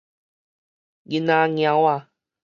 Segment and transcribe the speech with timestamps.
[0.03, 0.03] 囡
[1.27, 2.07] 仔撓仔